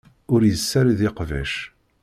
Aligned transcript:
Ur 0.33 0.41
yessared 0.45 0.99
iqbac. 1.09 1.51